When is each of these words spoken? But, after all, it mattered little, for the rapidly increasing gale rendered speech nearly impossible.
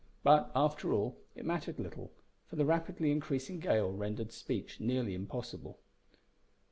But, 0.23 0.49
after 0.55 0.91
all, 0.93 1.19
it 1.35 1.45
mattered 1.45 1.77
little, 1.77 2.11
for 2.47 2.55
the 2.55 2.65
rapidly 2.65 3.11
increasing 3.11 3.59
gale 3.59 3.91
rendered 3.91 4.31
speech 4.31 4.79
nearly 4.79 5.13
impossible. 5.13 5.77